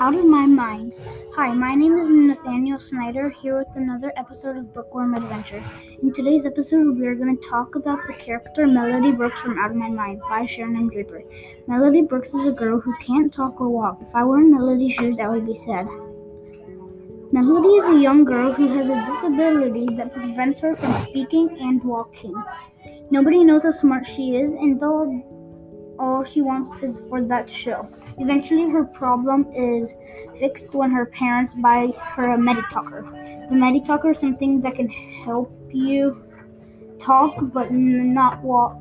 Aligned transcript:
Out 0.00 0.14
of 0.14 0.24
My 0.24 0.46
Mind. 0.46 0.92
Hi, 1.36 1.52
my 1.52 1.74
name 1.74 1.98
is 1.98 2.10
Nathaniel 2.10 2.80
Snider 2.80 3.28
here 3.28 3.58
with 3.58 3.68
another 3.74 4.12
episode 4.16 4.56
of 4.56 4.74
Bookworm 4.74 5.14
Adventure. 5.14 5.62
In 6.02 6.12
today's 6.12 6.46
episode, 6.46 6.98
we 6.98 7.06
are 7.06 7.14
going 7.14 7.36
to 7.36 7.48
talk 7.48 7.76
about 7.76 8.00
the 8.06 8.14
character 8.14 8.66
Melody 8.66 9.12
Brooks 9.12 9.40
from 9.40 9.58
Out 9.58 9.70
of 9.70 9.76
My 9.76 9.88
Mind 9.88 10.20
by 10.28 10.46
Sharon 10.46 10.76
M. 10.76 10.90
Draper. 10.90 11.22
Melody 11.66 12.02
Brooks 12.02 12.34
is 12.34 12.46
a 12.46 12.52
girl 12.52 12.80
who 12.80 12.94
can't 12.96 13.32
talk 13.32 13.60
or 13.60 13.68
walk. 13.68 13.98
If 14.00 14.14
I 14.14 14.24
were 14.24 14.38
in 14.38 14.50
Melody's 14.50 14.94
shoes, 14.94 15.20
I 15.20 15.28
would 15.28 15.46
be 15.46 15.54
sad. 15.54 15.86
Melody 17.30 17.68
is 17.68 17.88
a 17.88 17.98
young 17.98 18.24
girl 18.24 18.52
who 18.52 18.68
has 18.68 18.90
a 18.90 19.04
disability 19.06 19.88
that 19.96 20.12
prevents 20.12 20.60
her 20.60 20.74
from 20.74 20.94
speaking 21.04 21.56
and 21.60 21.82
walking. 21.84 22.34
Nobody 23.10 23.44
knows 23.44 23.62
how 23.62 23.70
smart 23.70 24.06
she 24.06 24.36
is, 24.36 24.54
and 24.54 24.80
though 24.80 25.22
all 25.98 26.24
she 26.24 26.40
wants 26.40 26.70
is 26.82 27.00
for 27.08 27.22
that 27.22 27.48
show. 27.48 27.88
Eventually, 28.18 28.70
her 28.70 28.84
problem 28.84 29.46
is 29.52 29.96
fixed 30.38 30.74
when 30.74 30.90
her 30.90 31.06
parents 31.06 31.54
buy 31.54 31.92
her 31.98 32.34
a 32.34 32.38
Meditalker. 32.38 33.48
The 33.48 33.54
Meditalker 33.54 34.12
is 34.12 34.18
something 34.18 34.60
that 34.62 34.74
can 34.74 34.88
help 34.88 35.52
you 35.72 36.22
talk 36.98 37.36
but 37.52 37.72
not 37.72 38.42
walk. 38.42 38.80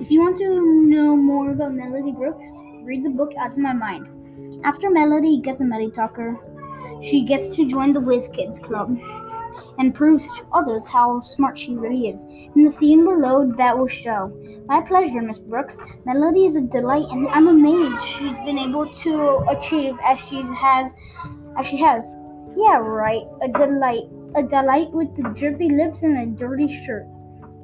If 0.00 0.10
you 0.10 0.20
want 0.20 0.36
to 0.38 0.88
know 0.88 1.16
more 1.16 1.50
about 1.50 1.74
Melody 1.74 2.12
Brooks, 2.12 2.52
read 2.82 3.04
the 3.04 3.10
book 3.10 3.32
Out 3.38 3.52
of 3.52 3.58
My 3.58 3.72
Mind. 3.72 4.64
After 4.64 4.90
Melody 4.90 5.40
gets 5.40 5.60
a 5.60 5.64
Meditalker, 5.64 6.38
she 7.02 7.24
gets 7.24 7.48
to 7.50 7.66
join 7.66 7.92
the 7.92 8.00
Whiz 8.00 8.28
Kids 8.28 8.58
Club 8.58 8.96
and 9.78 9.94
proves 9.94 10.26
to 10.36 10.46
others 10.52 10.86
how 10.86 11.20
smart 11.20 11.58
she 11.58 11.74
really 11.74 12.08
is. 12.08 12.24
In 12.54 12.64
the 12.64 12.70
scene 12.70 13.04
below, 13.04 13.52
that 13.56 13.76
will 13.76 13.86
show. 13.86 14.32
My 14.66 14.80
pleasure, 14.80 15.22
Miss 15.22 15.38
Brooks. 15.38 15.78
Melody 16.04 16.46
is 16.46 16.56
a 16.56 16.60
delight, 16.60 17.06
and 17.10 17.28
I'm 17.28 17.48
amazed 17.48 18.04
she's 18.04 18.38
been 18.38 18.58
able 18.58 18.92
to 18.92 19.38
achieve 19.48 19.96
as 20.04 20.18
she 20.20 20.42
has, 20.42 20.94
as 21.56 21.66
she 21.66 21.78
has. 21.78 22.14
Yeah, 22.56 22.78
right. 22.78 23.24
A 23.42 23.48
delight. 23.48 24.04
A 24.34 24.42
delight 24.42 24.90
with 24.90 25.14
the 25.16 25.30
drippy 25.30 25.70
lips 25.70 26.02
and 26.02 26.18
a 26.18 26.26
dirty 26.38 26.68
shirt. 26.84 27.06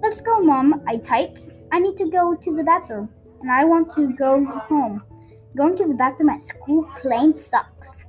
Let's 0.03 0.21
go, 0.21 0.41
Mom. 0.41 0.83
I 0.87 0.97
type. 0.99 1.37
I 1.73 1.81
need 1.81 1.97
to 1.97 2.11
go 2.11 2.35
to 2.35 2.57
the 2.57 2.63
bathroom, 2.63 3.09
and 3.41 3.51
I 3.51 3.65
want 3.65 3.93
to 3.95 4.13
go 4.13 4.45
home. 4.45 5.03
Going 5.57 5.77
to 5.77 5.87
the 5.87 5.95
bathroom 5.95 6.31
at 6.31 6.43
school 6.43 6.89
plain 7.01 7.35
sucks. 7.35 8.05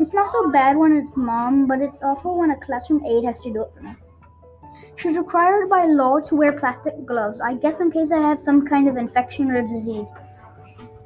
It's 0.00 0.12
not 0.12 0.30
so 0.30 0.50
bad 0.50 0.76
when 0.76 0.96
it's 0.96 1.16
mom, 1.16 1.66
but 1.66 1.80
it's 1.80 2.02
awful 2.02 2.38
when 2.38 2.50
a 2.50 2.60
classroom 2.60 3.04
aide 3.04 3.24
has 3.24 3.40
to 3.42 3.52
do 3.52 3.62
it 3.62 3.72
for 3.74 3.80
me. 3.82 3.94
She's 4.96 5.16
required 5.16 5.68
by 5.68 5.86
law 5.86 6.20
to 6.20 6.34
wear 6.34 6.52
plastic 6.52 7.06
gloves, 7.06 7.40
I 7.40 7.54
guess 7.54 7.80
in 7.80 7.90
case 7.90 8.10
I 8.10 8.18
have 8.18 8.40
some 8.40 8.66
kind 8.66 8.88
of 8.88 8.96
infection 8.96 9.50
or 9.50 9.62
disease. 9.62 10.08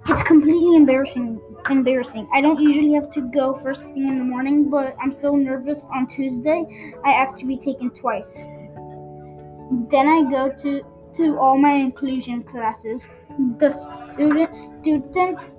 It's 0.06 0.22
completely 0.22 0.74
embarrassing 0.74 1.38
embarrassing. 1.68 2.26
I 2.32 2.40
don't 2.40 2.60
usually 2.60 2.94
have 2.94 3.10
to 3.10 3.20
go 3.20 3.54
first 3.54 3.82
thing 3.82 4.08
in 4.08 4.18
the 4.18 4.24
morning, 4.24 4.70
but 4.70 4.96
I'm 5.02 5.12
so 5.12 5.36
nervous 5.36 5.84
on 5.92 6.06
Tuesday 6.06 6.64
I 7.04 7.12
asked 7.12 7.38
to 7.40 7.46
be 7.46 7.58
taken 7.58 7.90
twice. 7.90 8.34
Then 9.90 10.08
I 10.08 10.30
go 10.30 10.50
to 10.62 10.82
to 11.16 11.38
all 11.38 11.58
my 11.58 11.72
inclusion 11.72 12.42
classes. 12.44 13.02
The 13.58 13.70
student 14.14 14.54
students 14.56 15.56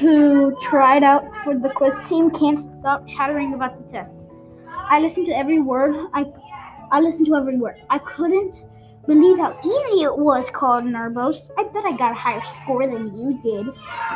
who 0.00 0.56
tried 0.60 1.02
out 1.02 1.24
for 1.44 1.56
the 1.56 1.68
quiz 1.68 1.94
team 2.08 2.30
can't 2.30 2.58
stop 2.58 3.06
chattering 3.06 3.54
about 3.54 3.76
the 3.76 3.92
test. 3.92 4.14
I 4.66 4.98
listened 5.00 5.26
to 5.26 5.36
every 5.36 5.60
word. 5.60 5.94
I 6.14 6.24
I 6.90 7.00
listened 7.00 7.26
to 7.26 7.36
every 7.36 7.56
word. 7.56 7.76
I 7.90 7.98
couldn't 7.98 8.64
believe 9.06 9.38
how 9.38 9.56
easy 9.60 10.02
it 10.02 10.16
was, 10.16 10.50
called 10.50 10.84
Narbos. 10.84 11.50
I 11.58 11.64
bet 11.64 11.84
I 11.84 11.96
got 11.96 12.12
a 12.12 12.14
higher 12.14 12.40
score 12.42 12.84
than 12.84 13.14
you 13.14 13.40
did, 13.42 13.66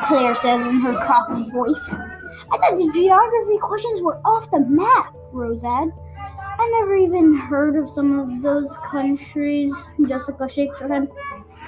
Claire 0.06 0.34
says 0.34 0.64
in 0.66 0.80
her 0.80 0.94
cocky 1.04 1.50
voice. 1.50 1.88
I 1.92 2.58
thought 2.58 2.76
the 2.76 2.90
geography 2.92 3.58
questions 3.58 4.02
were 4.02 4.20
off 4.24 4.50
the 4.50 4.60
map, 4.60 5.14
Rose 5.32 5.64
adds. 5.64 5.98
I 6.16 6.70
never 6.80 6.94
even 6.96 7.34
heard 7.34 7.76
of 7.76 7.88
some 7.88 8.18
of 8.18 8.42
those 8.42 8.76
countries, 8.84 9.74
Jessica 10.06 10.48
shakes 10.48 10.78
her 10.78 10.88
head. 10.88 11.08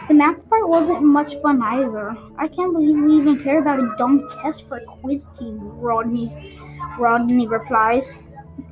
The 0.09 0.15
math 0.15 0.49
part 0.49 0.69
wasn't 0.69 1.03
much 1.03 1.35
fun 1.43 1.61
either. 1.63 2.17
I 2.39 2.49
can't 2.49 2.73
believe 2.73 2.97
we 2.97 3.17
even 3.17 3.43
care 3.43 3.61
about 3.61 3.81
a 3.81 3.95
dumb 3.99 4.29
test 4.41 4.69
for 4.69 4.77
a 4.77 4.85
quiz 4.85 5.27
team, 5.39 5.59
Rodney 5.61 6.61
Rodney 6.99 7.47
replies. 7.47 8.09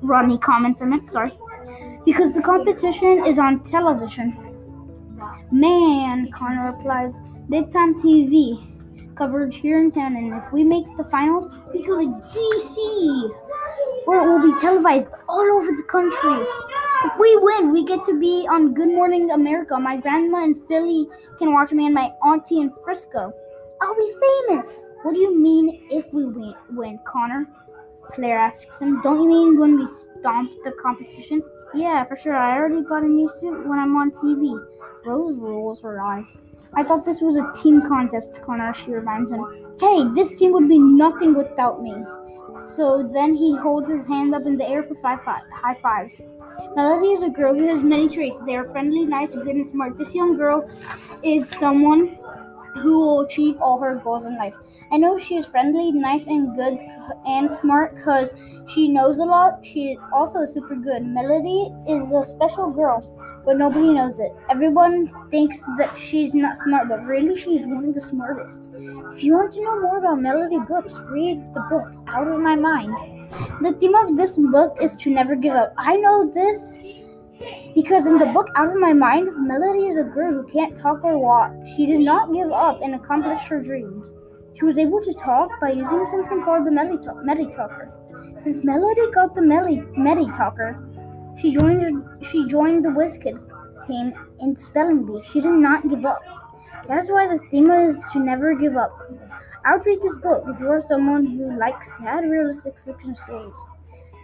Rodney 0.00 0.38
comments 0.38 0.80
on 0.80 0.92
it, 0.92 1.08
sorry. 1.08 1.32
Because 2.04 2.34
the 2.34 2.42
competition 2.42 3.24
is 3.26 3.38
on 3.38 3.62
television. 3.62 4.36
Man, 5.50 6.30
Connor 6.30 6.72
replies, 6.72 7.14
big 7.48 7.70
time 7.70 7.94
TV 7.94 8.70
coverage 9.16 9.56
here 9.56 9.78
in 9.80 9.90
town, 9.90 10.16
and 10.16 10.34
if 10.34 10.52
we 10.52 10.64
make 10.64 10.84
the 10.96 11.04
finals, 11.04 11.46
we 11.72 11.84
go 11.86 12.00
to 12.00 12.06
DC, 12.06 13.30
where 14.06 14.22
it 14.22 14.30
will 14.30 14.52
be 14.52 14.58
televised 14.60 15.08
all 15.28 15.46
over 15.52 15.72
the 15.72 15.84
country. 15.84 16.46
If 17.04 17.18
we 17.18 17.36
win, 17.36 17.70
we 17.70 17.84
get 17.84 18.02
to 18.06 18.18
be 18.18 18.48
on 18.50 18.72
Good 18.72 18.88
Morning 18.88 19.30
America. 19.30 19.78
My 19.78 19.98
grandma 19.98 20.42
in 20.42 20.54
Philly 20.66 21.06
can 21.38 21.52
watch 21.52 21.70
me 21.70 21.84
and 21.84 21.94
my 21.94 22.10
auntie 22.24 22.60
in 22.60 22.72
Frisco. 22.82 23.30
I'll 23.82 23.94
be 23.94 24.14
famous. 24.48 24.78
What 25.02 25.12
do 25.12 25.20
you 25.20 25.38
mean 25.38 25.86
if 25.90 26.10
we 26.14 26.24
win, 26.24 26.98
Connor? 27.04 27.46
Claire 28.14 28.38
asks 28.38 28.80
him. 28.80 29.02
Don't 29.02 29.20
you 29.20 29.28
mean 29.28 29.60
when 29.60 29.78
we 29.78 29.86
stomp 29.86 30.50
the 30.64 30.72
competition? 30.80 31.42
Yeah, 31.74 32.04
for 32.04 32.16
sure. 32.16 32.34
I 32.34 32.56
already 32.56 32.82
got 32.82 33.02
a 33.02 33.06
new 33.06 33.28
suit 33.38 33.66
when 33.66 33.78
I'm 33.78 33.94
on 33.96 34.10
TV. 34.10 34.58
Rose 35.04 35.36
rolls 35.36 35.82
her 35.82 36.00
eyes. 36.00 36.32
I 36.72 36.84
thought 36.84 37.04
this 37.04 37.20
was 37.20 37.36
a 37.36 37.52
team 37.62 37.82
contest, 37.82 38.40
Connor, 38.40 38.72
she 38.72 38.92
reminds 38.92 39.30
him. 39.30 39.44
Hey, 39.78 40.04
this 40.14 40.34
team 40.36 40.52
would 40.52 40.70
be 40.70 40.78
nothing 40.78 41.34
without 41.34 41.82
me. 41.82 41.92
So 42.76 43.02
then 43.12 43.34
he 43.34 43.54
holds 43.56 43.90
his 43.90 44.06
hand 44.06 44.34
up 44.34 44.46
in 44.46 44.56
the 44.56 44.66
air 44.66 44.82
for 44.82 44.94
five, 44.94 45.22
five 45.22 45.42
high 45.52 45.74
fives. 45.74 46.18
Melody 46.76 47.12
is 47.12 47.22
a 47.22 47.30
girl 47.30 47.54
who 47.54 47.66
has 47.68 47.82
many 47.82 48.08
traits. 48.08 48.38
They 48.46 48.56
are 48.56 48.68
friendly, 48.68 49.04
nice, 49.04 49.34
good, 49.34 49.46
and 49.48 49.66
smart. 49.66 49.96
This 49.98 50.14
young 50.14 50.36
girl 50.36 50.68
is 51.22 51.48
someone 51.48 52.18
who 52.76 52.98
will 52.98 53.20
achieve 53.20 53.56
all 53.60 53.80
her 53.80 53.94
goals 53.96 54.26
in 54.26 54.36
life. 54.36 54.54
I 54.90 54.96
know 54.96 55.18
she 55.18 55.36
is 55.36 55.46
friendly, 55.46 55.92
nice, 55.92 56.26
and 56.26 56.56
good 56.56 56.78
and 57.26 57.50
smart 57.50 57.94
because 57.94 58.34
she 58.66 58.88
knows 58.88 59.18
a 59.18 59.24
lot. 59.24 59.64
She 59.64 59.92
is 59.92 59.98
also 60.12 60.44
super 60.44 60.74
good. 60.74 61.06
Melody 61.06 61.72
is 61.88 62.10
a 62.10 62.24
special 62.24 62.70
girl, 62.70 63.00
but 63.44 63.58
nobody 63.58 63.92
knows 63.92 64.18
it. 64.18 64.32
Everyone 64.50 65.12
thinks 65.30 65.64
that 65.78 65.96
she's 65.96 66.34
not 66.34 66.58
smart, 66.58 66.88
but 66.88 67.04
really 67.04 67.36
she's 67.36 67.66
one 67.66 67.84
of 67.84 67.94
the 67.94 68.00
smartest. 68.00 68.70
If 68.74 69.22
you 69.22 69.34
want 69.34 69.52
to 69.52 69.62
know 69.62 69.80
more 69.80 69.98
about 69.98 70.20
Melody 70.20 70.58
books, 70.58 70.98
read 71.10 71.38
the 71.54 71.60
book 71.70 71.92
Out 72.08 72.26
of 72.26 72.40
My 72.40 72.56
Mind. 72.56 73.23
The 73.60 73.76
theme 73.80 73.94
of 73.94 74.16
this 74.16 74.36
book 74.36 74.76
is 74.80 74.94
to 74.96 75.10
never 75.10 75.34
give 75.34 75.54
up. 75.54 75.74
I 75.76 75.96
know 75.96 76.30
this 76.32 76.78
because 77.74 78.06
in 78.06 78.18
the 78.18 78.26
book 78.26 78.48
Out 78.54 78.68
of 78.68 78.76
My 78.76 78.92
Mind, 78.92 79.28
Melody 79.36 79.86
is 79.86 79.98
a 79.98 80.04
girl 80.04 80.32
who 80.32 80.44
can't 80.44 80.76
talk 80.76 81.02
or 81.02 81.18
walk. 81.18 81.52
She 81.74 81.86
did 81.86 82.00
not 82.00 82.32
give 82.32 82.52
up 82.52 82.80
and 82.82 82.94
accomplish 82.94 83.40
her 83.48 83.60
dreams. 83.60 84.14
She 84.54 84.64
was 84.64 84.78
able 84.78 85.02
to 85.02 85.12
talk 85.14 85.50
by 85.60 85.70
using 85.70 86.06
something 86.10 86.44
called 86.44 86.66
the 86.66 86.70
Meditalker. 86.70 87.90
Since 88.42 88.62
Melody 88.62 89.10
got 89.12 89.34
the 89.34 89.40
Meditalker, 89.40 91.40
she 91.40 91.50
joined 91.50 92.04
she 92.24 92.46
joined 92.46 92.84
the 92.84 92.90
Whiz 92.90 93.18
Kid 93.18 93.38
team 93.84 94.14
in 94.40 94.56
spelling 94.56 95.04
bee. 95.04 95.22
She 95.32 95.40
did 95.40 95.52
not 95.52 95.88
give 95.88 96.04
up. 96.04 96.22
That's 96.88 97.10
why 97.10 97.26
the 97.26 97.38
theme 97.50 97.70
is 97.70 98.04
to 98.12 98.18
never 98.18 98.54
give 98.54 98.76
up. 98.76 99.10
I 99.64 99.76
would 99.76 99.86
read 99.86 100.02
this 100.02 100.16
book 100.16 100.44
if 100.48 100.60
you 100.60 100.68
are 100.68 100.80
someone 100.80 101.24
who 101.24 101.58
likes 101.58 101.96
sad 101.96 102.24
realistic 102.24 102.78
fiction 102.78 103.14
stories. 103.14 103.56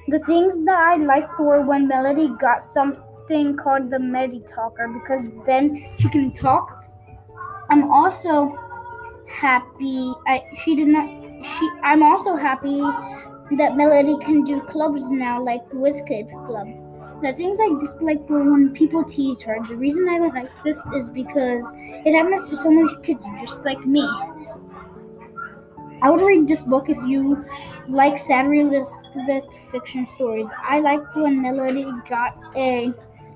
The 0.08 0.18
things 0.20 0.56
that 0.64 0.78
I 0.78 0.96
liked 0.96 1.38
were 1.38 1.62
when 1.62 1.88
Melody 1.88 2.28
got 2.38 2.62
something 2.62 3.56
called 3.56 3.90
the 3.90 3.96
Meditalker 3.96 4.92
because 4.92 5.22
then 5.46 5.88
she 5.98 6.08
can 6.08 6.32
talk. 6.32 6.84
I'm 7.70 7.90
also 7.90 8.58
happy. 9.28 10.12
I 10.26 10.42
she 10.62 10.74
did 10.74 10.88
not. 10.88 11.08
She. 11.44 11.70
I'm 11.82 12.02
also 12.02 12.36
happy 12.36 12.80
that 13.56 13.76
Melody 13.76 14.16
can 14.24 14.44
do 14.44 14.60
clubs 14.62 15.08
now, 15.08 15.42
like 15.42 15.62
Whiz 15.72 16.00
Kid 16.06 16.26
Club. 16.46 16.68
The 17.22 17.34
things 17.34 17.60
I 17.62 17.78
dislike 17.78 18.28
were 18.30 18.50
when 18.50 18.70
people 18.72 19.04
tease 19.04 19.42
her. 19.42 19.58
The 19.68 19.76
reason 19.76 20.08
I 20.08 20.18
don't 20.18 20.34
like 20.34 20.50
this 20.64 20.78
is 20.94 21.08
because 21.08 21.64
it 22.06 22.16
happens 22.16 22.48
to 22.48 22.56
so 22.56 22.70
many 22.70 22.96
kids 23.02 23.22
just 23.40 23.60
like 23.60 23.84
me. 23.84 24.08
I 26.02 26.08
would 26.08 26.22
read 26.22 26.48
this 26.48 26.62
book 26.62 26.88
if 26.88 26.96
you 27.06 27.44
like 27.88 28.18
sad 28.18 28.48
realistic 28.48 29.44
fiction 29.70 30.06
stories. 30.06 30.48
I 30.62 30.80
liked 30.80 31.14
when 31.14 31.42
Melody 31.42 31.86
got 32.08 32.38
a 32.56 32.90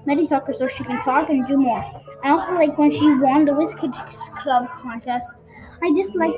Meditalker 0.06 0.54
so 0.54 0.66
she 0.66 0.82
can 0.84 1.02
talk 1.02 1.28
and 1.28 1.46
do 1.46 1.58
more. 1.58 1.84
I 2.22 2.30
also 2.30 2.54
like 2.54 2.78
when 2.78 2.90
she 2.90 3.06
won 3.16 3.44
the 3.44 3.52
Whiz 3.54 3.74
Kids 3.74 3.98
Club 4.38 4.66
contest. 4.80 5.44
I 5.82 5.92
dislike 5.92 6.34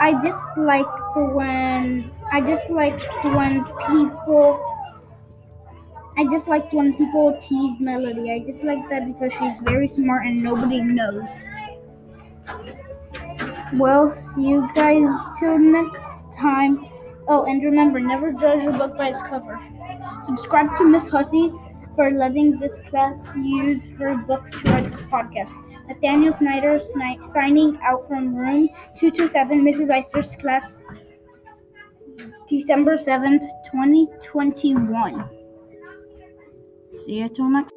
I 0.00 0.20
dislike 0.22 0.86
the 1.14 1.24
when 1.34 2.12
I 2.30 2.40
dislike 2.40 2.98
the 3.22 3.30
when 3.30 3.64
people 3.64 4.73
I 6.16 6.24
dislike 6.24 6.72
when 6.72 6.94
people 6.94 7.36
tease 7.40 7.80
Melody. 7.80 8.30
I 8.30 8.38
dislike 8.38 8.88
that 8.90 9.06
because 9.06 9.32
she's 9.32 9.58
very 9.60 9.88
smart 9.88 10.26
and 10.26 10.42
nobody 10.42 10.80
knows. 10.80 11.42
We'll 13.72 14.10
see 14.10 14.48
you 14.48 14.68
guys 14.74 15.08
till 15.38 15.58
next 15.58 16.16
time. 16.36 16.86
Oh, 17.26 17.44
and 17.46 17.62
remember, 17.64 17.98
never 17.98 18.32
judge 18.32 18.64
a 18.64 18.70
book 18.70 18.96
by 18.96 19.08
its 19.08 19.20
cover. 19.20 19.58
Subscribe 20.22 20.76
to 20.76 20.84
Miss 20.84 21.08
Hussey 21.08 21.52
for 21.96 22.10
letting 22.10 22.58
this 22.60 22.80
class 22.88 23.18
use 23.36 23.86
her 23.98 24.16
books 24.16 24.52
to 24.52 24.58
write 24.70 24.90
this 24.90 25.00
podcast. 25.02 25.52
Nathaniel 25.88 26.32
Snider 26.32 26.78
sni- 26.78 27.26
signing 27.26 27.78
out 27.82 28.06
from 28.06 28.34
room 28.34 28.68
227, 28.98 29.62
Mrs. 29.62 29.90
Eister's 29.90 30.34
class, 30.36 30.84
December 32.48 32.96
7th, 32.96 33.42
2021. 33.70 35.43
See 36.94 37.14
you 37.14 37.28
till 37.28 37.48
next 37.48 37.74